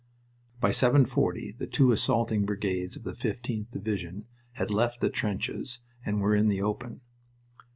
By 0.59 0.71
seven 0.71 1.05
forty 1.05 1.51
the 1.51 1.67
two 1.67 1.91
assaulting 1.91 2.43
brigades 2.43 2.95
of 2.95 3.03
the 3.03 3.13
15th 3.13 3.69
Division 3.69 4.25
had 4.53 4.71
left 4.71 4.99
the 4.99 5.11
trenches 5.11 5.77
and 6.03 6.19
were 6.21 6.33
in 6.35 6.47
the 6.47 6.59
open. 6.59 7.01